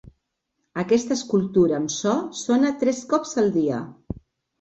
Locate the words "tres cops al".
2.85-3.53